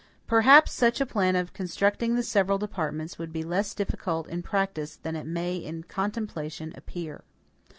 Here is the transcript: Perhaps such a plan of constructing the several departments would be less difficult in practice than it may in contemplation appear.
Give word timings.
Perhaps 0.25 0.73
such 0.73 0.99
a 0.99 1.05
plan 1.05 1.35
of 1.35 1.53
constructing 1.53 2.15
the 2.15 2.23
several 2.23 2.57
departments 2.57 3.19
would 3.19 3.31
be 3.31 3.43
less 3.43 3.75
difficult 3.75 4.27
in 4.29 4.41
practice 4.41 4.95
than 4.95 5.15
it 5.15 5.27
may 5.27 5.57
in 5.57 5.83
contemplation 5.83 6.73
appear. 6.75 7.23